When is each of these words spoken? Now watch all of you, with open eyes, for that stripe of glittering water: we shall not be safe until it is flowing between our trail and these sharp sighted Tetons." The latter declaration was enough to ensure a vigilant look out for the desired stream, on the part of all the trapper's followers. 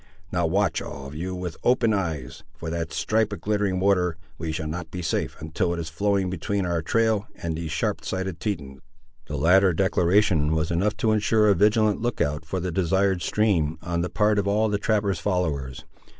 Now 0.31 0.47
watch 0.47 0.81
all 0.81 1.05
of 1.05 1.13
you, 1.13 1.35
with 1.35 1.57
open 1.63 1.93
eyes, 1.93 2.43
for 2.55 2.71
that 2.71 2.91
stripe 2.91 3.31
of 3.31 3.41
glittering 3.41 3.79
water: 3.79 4.17
we 4.39 4.51
shall 4.51 4.65
not 4.67 4.89
be 4.89 5.03
safe 5.03 5.39
until 5.39 5.75
it 5.75 5.79
is 5.79 5.89
flowing 5.89 6.27
between 6.27 6.65
our 6.65 6.81
trail 6.81 7.27
and 7.35 7.55
these 7.55 7.69
sharp 7.69 8.03
sighted 8.03 8.39
Tetons." 8.39 8.79
The 9.27 9.37
latter 9.37 9.73
declaration 9.73 10.55
was 10.55 10.71
enough 10.71 10.97
to 10.97 11.11
ensure 11.11 11.49
a 11.49 11.53
vigilant 11.53 12.01
look 12.01 12.19
out 12.19 12.45
for 12.45 12.59
the 12.59 12.71
desired 12.71 13.21
stream, 13.21 13.77
on 13.83 14.01
the 14.01 14.09
part 14.09 14.39
of 14.39 14.47
all 14.47 14.69
the 14.69 14.79
trapper's 14.79 15.19
followers. 15.19 15.85